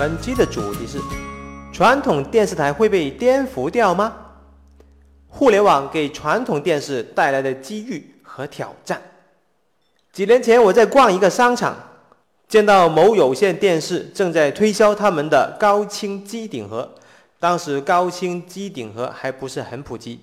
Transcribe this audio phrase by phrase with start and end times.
[0.00, 0.98] 本期的主题是：
[1.74, 4.16] 传统电视台会被颠覆掉吗？
[5.28, 8.98] 互联网给传统电视带来的机遇和挑战。
[10.10, 11.76] 几年前，我在逛一个商场，
[12.48, 16.90] 见到某有线电视正在推销他们的高清机顶盒。
[17.38, 20.18] 当时高清机顶盒还不是很普及，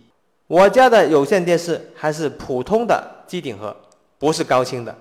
[0.47, 3.77] 我家的有线电视还是普通的机顶盒，
[4.17, 4.97] 不是高清的。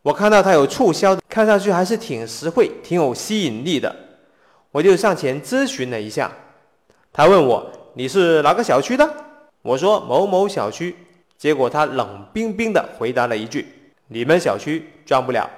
[0.00, 3.94] 我看到它有促销，看上去还是挺实惠、挺有吸引力的，
[4.76, 6.30] 我就上前咨询了一下。
[7.10, 9.10] 他问我：“你是哪个小区的？”
[9.62, 10.94] 我说：“某某小区。”
[11.38, 13.66] 结果他冷冰冰地回答了一句
[14.08, 15.48] ：“你们小区装不了。”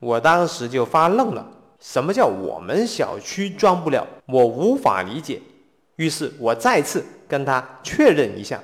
[0.00, 1.46] 我当时就发愣了，
[1.80, 4.06] 什么叫我们小区装不了？
[4.24, 5.38] 我无法理解。
[5.96, 8.58] 于是我再次跟他确认一下，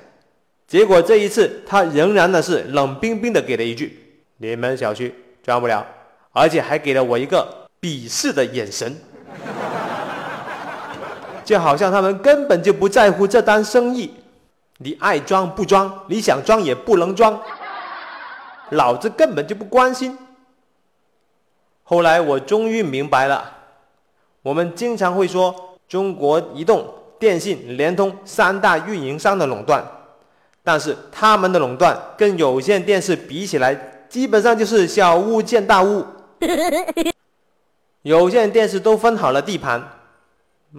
[0.65, 4.23] 结果这一次他仍然的是冷冰冰的给了一句。
[4.37, 5.13] 你们小区
[5.43, 5.85] 装不了，
[6.31, 8.95] 而且还给了我一个鄙视的眼神，
[11.47, 14.13] 就好像他们根本就不在乎这单生意。
[14.79, 17.39] 你爱装不装，你想装也不能装，
[18.71, 20.17] 老子根本就不关心。
[21.83, 23.49] 后来我终于明白了，
[24.41, 25.55] 我们经常会说
[25.87, 26.85] 中国移动、
[27.17, 29.81] 电信、联通三大运营商的垄断，
[30.65, 33.93] 但是他们的垄断跟有线电视比起来。
[34.09, 36.05] 基本上就是小巫见大巫，
[38.03, 39.81] 有线电视都分好了地盘，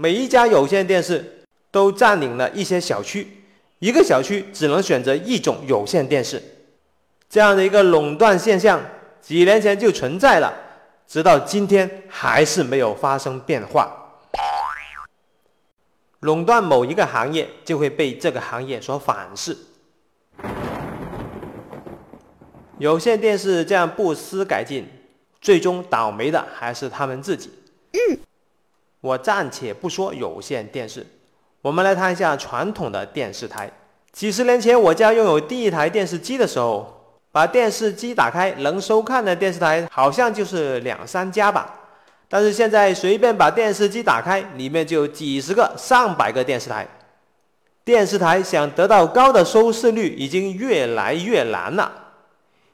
[0.00, 3.26] 每一家有线电视都占领了一些小区，
[3.80, 6.40] 一个小区只能选择一种有线电视，
[7.28, 8.80] 这样的一个垄断现象，
[9.20, 10.54] 几年前就存在了，
[11.08, 13.92] 直到今天还是没有发生变化。
[16.20, 19.56] 垄断某一个行业，就会被这个行业所反噬。
[22.78, 24.86] 有线电视这样不思改进，
[25.40, 27.50] 最终倒霉的还是他们自己。
[29.00, 31.06] 我暂且不说有线电视，
[31.62, 33.70] 我们来谈一下传统的电视台。
[34.10, 41.74] 几十年前，我家拥有第一台电视机的时候，把电视机打开，能收看的电视台好像就是两三家吧。
[42.28, 46.86] 但是现在，随便把电视机打开，里面就几十个、上百个电视台。
[47.84, 51.90] 电视台想得到高的收视率，已经越来越难了。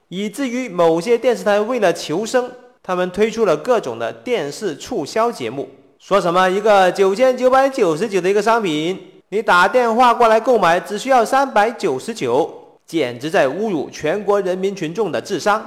[0.08, 2.50] 以至于某些电视台为了求生，
[2.82, 5.68] 他们推出了各种的电视促销节目，
[6.06, 12.47] 说什么一个九千九百九十九的一个商品，你打电话过来购买只需要三百九十九，
[12.84, 15.64] 简直在侮辱全国人民群众的智商。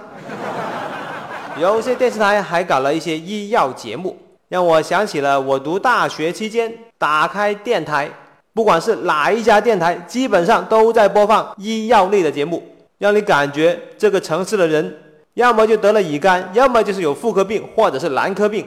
[1.60, 4.16] 有些电视台还搞了一些医药节目，
[4.48, 8.08] 让我想起了我读大学期间打开电台，
[8.54, 12.62] 不管是哪一家电台，基本上都在播放医药类的节目。
[13.00, 14.98] 让你感觉这个城市的人，
[15.34, 18.64] 要么就得了乙肝，要么就是有妇科病，或者是男科病。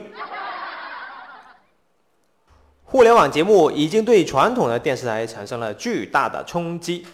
[2.91, 7.05] 互联网节目已经对传统的电视台产生了巨大的冲击，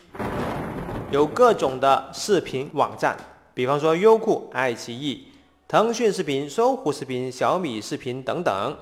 [1.11, 3.15] 有各种的视频网站，
[3.53, 5.27] 比方说优酷、爱奇艺、
[5.67, 8.75] 腾讯视频、搜狐视频、小米视频等等。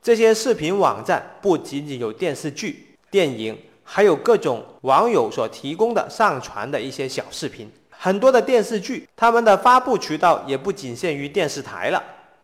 [0.00, 3.58] 这些视频网站不仅仅有电视剧、电影。
[3.84, 12.00] 还有各种网友所提供的上传的一些小视频，很多的电视剧，他们的发布渠道也不仅限于电视台了。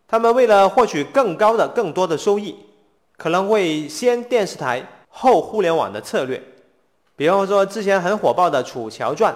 [0.09, 2.57] 他们为了获取更高的、更多的收益，
[3.19, 6.43] 可能会先电视台后互联网的策略。
[7.15, 9.31] 比方说之前很火爆的《楚乔传》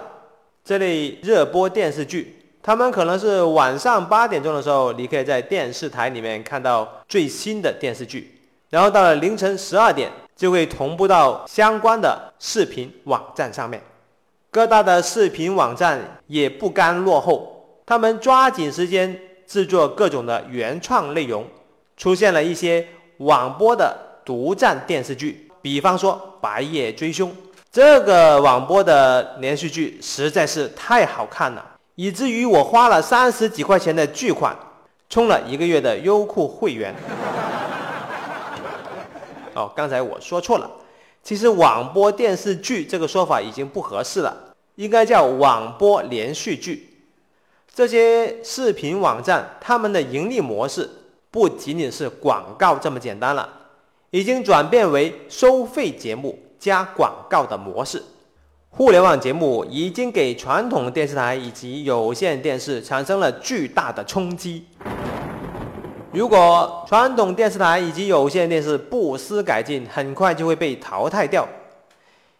[0.63, 8.39] 这类热播电视剧，他们可能是晚上八点钟的时候，你可以在电视台里面看到最新的电视剧，
[8.71, 10.11] 然后到了凌晨十二点。
[10.35, 13.79] 就会同步到相关的视频网站上面，
[14.49, 19.15] 各大的视频网站也不甘落后，他们抓紧时间
[19.45, 21.45] 制作各种的原创内容，
[21.95, 22.85] 出现了一些
[23.23, 27.29] 网播的独占电视剧，比方说《白夜追凶》
[27.71, 34.55] 这个网播的连续剧实在是太好看了，以至于我花了三十几块钱的巨款，
[35.09, 36.93] 充了一个月的优酷会员。
[39.55, 40.69] 哦，刚才我说错了，
[41.23, 44.35] 其实网播电视剧这个说法已经不合适了，
[44.75, 46.89] 应该叫网播连续剧。
[47.73, 50.87] 这些视频网站他们的盈利模式
[51.33, 53.49] 不仅仅是广告这么简单了，
[54.11, 57.99] 已经转变为收费节目加广告的模式。
[58.69, 64.67] 互联网节目已经给传统电视台以及有线电视产生了巨大的冲击。
[66.11, 71.47] 如果传统电视台以及有线电视不思改进，很快就会被淘汰掉。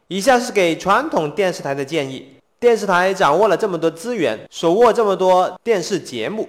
[0.08, 2.28] 以下是给传统电视台的建议：
[2.60, 6.48] 电视台掌握了这么多资源，手握这么多电视节目，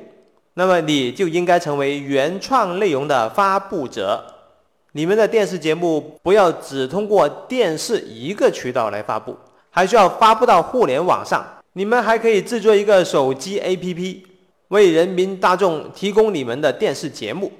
[0.55, 4.25] 那么你就应该成为原创内容的发布者。
[4.93, 9.37] 你们的电视节目不要只通过电视一个渠道来发布，
[9.71, 11.45] 还需要发布到互联网上。
[11.73, 14.21] 你们还可以制作一个手机 APP，
[14.69, 17.51] 为人民大众提供你们的电视节目。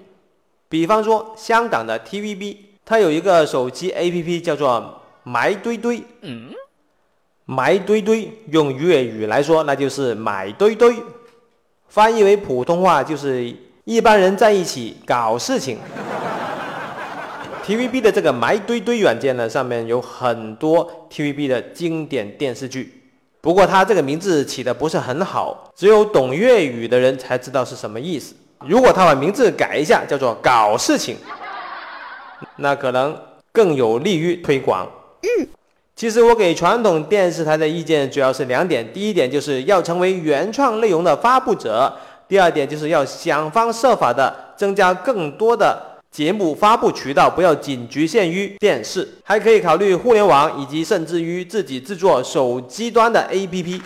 [0.69, 6.01] 比方说，香港的 TVB，它有一个手机 APP 叫做“埋堆堆”。
[6.23, 6.51] 嗯，
[7.47, 10.95] 埋堆堆用粤语来说，那就是买堆堆。
[11.89, 13.55] 翻译为普通话就是
[13.85, 15.79] 一般人在一起搞事情。
[17.65, 23.03] TVB 的这个埋堆堆软件呢，上面有很多 TVB 的经典电视剧。
[23.41, 28.35] 不过它这个名字起的不是很好，只有懂粤语的人才知道是什么意思。
[28.67, 31.17] 如果他把名字改一下，叫做搞事情，
[32.57, 33.15] 那可能
[33.53, 34.87] 更有利于推广。
[35.23, 35.47] 嗯，
[35.97, 41.89] 其实我给传统电视台的意见主要是两点：第一点就是要成为原创内容的发布者；
[42.27, 45.81] 第二点就是要想方设法的增加更多的。
[46.11, 53.81] 节目发布渠道不要仅局限于电视，还可以考虑互联网，以及甚至于自己制作手机端的 APP。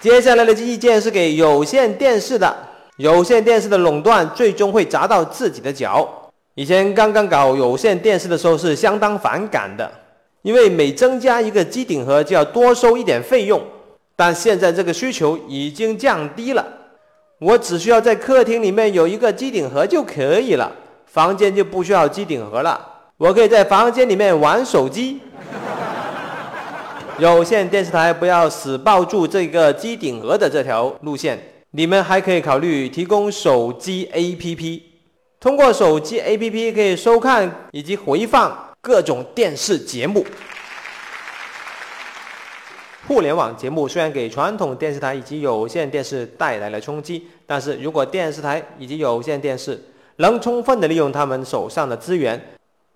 [0.00, 2.56] 接下来的意见是给有线电视的，
[2.96, 6.19] 有线电视的垄断最终会砸到自己的脚。
[6.54, 9.90] 以前刚刚搞有线电视的时候是相当反感的，
[10.42, 13.62] 因为每增加一个机顶盒就要多收一点费用，
[14.16, 16.66] 但现在这个需求已经降低了。
[17.38, 20.70] 我只需要在客厅里面有一个机顶盒就可以了，
[21.06, 22.78] 房间就不需要机顶盒了。
[23.16, 25.20] 我可以在房间里面玩手机。
[27.18, 31.38] 有线电视台不要死抱住这个机顶盒的这条路线，
[31.70, 34.80] 你们还可以考虑提供手机 APP，
[35.40, 40.22] 通过手机 APP 可以收看以及回放各种电视节目。
[43.08, 49.82] 互联网节目虽然给传统电视台以及有线电视带来了冲击，但是如果电视台以及有线电视
[50.16, 52.38] 能充分的利用他们手上的资源，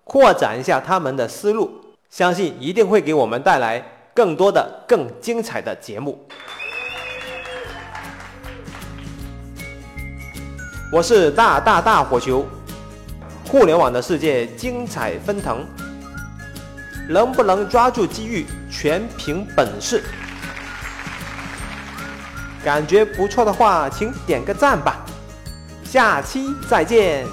[0.03, 1.71] 扩展一下他们的思路，
[2.11, 3.83] 相信一定会给我们带来
[4.13, 6.27] 更多的、更精彩的节目。
[10.91, 12.45] 我是大大大火球，
[13.49, 15.65] 互联网的世界精彩纷腾。
[17.09, 20.03] 能不能抓住机遇，全凭本事。
[22.63, 25.03] 感觉不错的话，请点个赞吧。
[25.83, 27.25] 下期再见。